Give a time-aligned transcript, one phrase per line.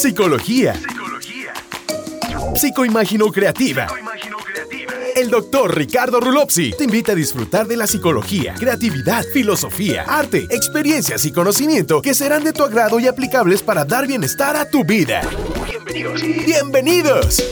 [0.00, 0.72] Psicología.
[2.54, 3.86] Psicoimagino creativa.
[5.14, 11.26] El doctor Ricardo Rulopsi te invita a disfrutar de la psicología, creatividad, filosofía, arte, experiencias
[11.26, 15.20] y conocimiento que serán de tu agrado y aplicables para dar bienestar a tu vida.
[15.66, 16.46] Bienvenidos.
[16.46, 17.44] Bienvenidos.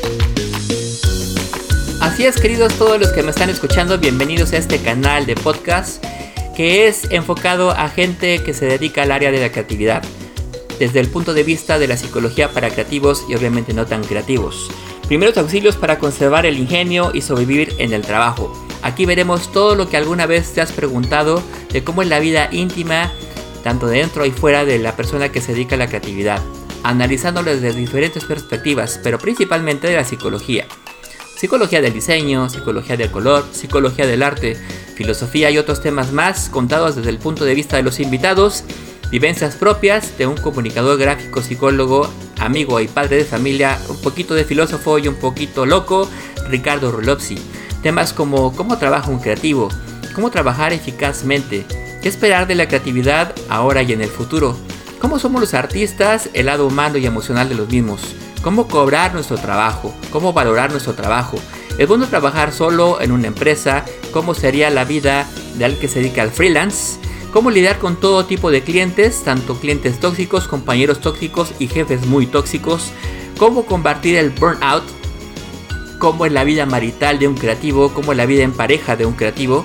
[2.00, 6.02] Así es, queridos todos los que me están escuchando, bienvenidos a este canal de podcast
[6.56, 10.02] que es enfocado a gente que se dedica al área de la creatividad,
[10.78, 14.70] desde el punto de vista de la psicología para creativos y obviamente no tan creativos.
[15.06, 18.52] Primeros auxilios para conservar el ingenio y sobrevivir en el trabajo.
[18.82, 22.48] Aquí veremos todo lo que alguna vez te has preguntado de cómo es la vida
[22.52, 23.10] íntima,
[23.64, 26.40] tanto dentro y fuera de la persona que se dedica a la creatividad,
[26.82, 30.66] analizándolo desde diferentes perspectivas, pero principalmente de la psicología.
[31.38, 34.56] Psicología del diseño, psicología del color, psicología del arte,
[34.96, 38.64] filosofía y otros temas más contados desde el punto de vista de los invitados,
[39.10, 42.08] vivencias propias de un comunicador gráfico, psicólogo,
[42.38, 46.08] amigo y padre de familia, un poquito de filósofo y un poquito loco,
[46.48, 47.38] Ricardo Rulopsi.
[47.82, 49.68] Temas como cómo trabaja un creativo,
[50.14, 51.64] cómo trabajar eficazmente,
[52.02, 54.56] qué esperar de la creatividad ahora y en el futuro,
[55.00, 58.00] cómo somos los artistas, el lado humano y emocional de los mismos,
[58.42, 61.38] cómo cobrar nuestro trabajo, cómo valorar nuestro trabajo,
[61.78, 63.84] ¿Es bueno trabajar solo en una empresa?
[64.12, 66.98] ¿Cómo sería la vida de alguien que se dedica al freelance?
[67.38, 72.26] ¿Cómo lidiar con todo tipo de clientes, tanto clientes tóxicos, compañeros tóxicos y jefes muy
[72.26, 72.90] tóxicos?
[73.38, 74.82] ¿Cómo combatir el burnout?
[76.00, 77.94] ¿Cómo es la vida marital de un creativo?
[77.94, 79.64] ¿Cómo es la vida en pareja de un creativo?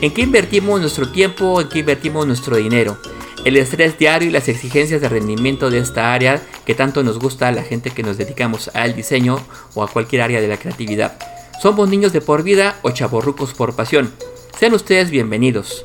[0.00, 1.60] ¿En qué invertimos nuestro tiempo?
[1.60, 2.98] ¿En qué invertimos nuestro dinero?
[3.44, 7.46] El estrés diario y las exigencias de rendimiento de esta área que tanto nos gusta
[7.46, 9.38] a la gente que nos dedicamos al diseño
[9.74, 11.16] o a cualquier área de la creatividad.
[11.62, 14.12] ¿Somos niños de por vida o chaborrucos por pasión?
[14.58, 15.84] Sean ustedes bienvenidos.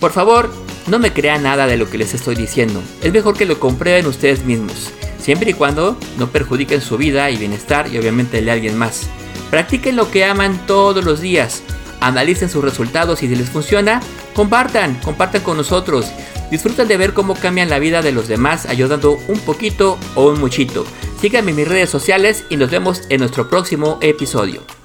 [0.00, 0.50] Por favor,
[0.86, 2.82] no me crean nada de lo que les estoy diciendo.
[3.02, 7.36] Es mejor que lo comprueben ustedes mismos, siempre y cuando no perjudiquen su vida y
[7.36, 9.08] bienestar y obviamente el de alguien más.
[9.50, 11.62] Practiquen lo que aman todos los días.
[12.00, 14.00] Analicen sus resultados y si les funciona,
[14.34, 16.06] compartan, compartan con nosotros.
[16.50, 20.40] Disfruten de ver cómo cambian la vida de los demás ayudando un poquito o un
[20.40, 20.86] muchito.
[21.20, 24.79] Síganme en mis redes sociales y nos vemos en nuestro próximo episodio.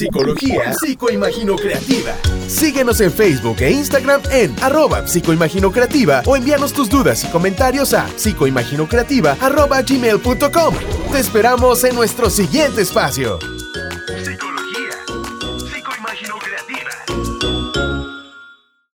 [0.00, 2.16] Psicología Psicoimagino Creativa.
[2.48, 7.92] Síguenos en Facebook e Instagram en arroba psicoimagino creativa o envíanos tus dudas y comentarios
[7.92, 10.74] a psicoimaginocreativa arroba gmail.com.
[11.12, 13.59] Te esperamos en nuestro siguiente espacio.